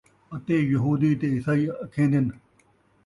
[0.33, 2.25] اَتے یہودی تے عیسائی اَکھیندن،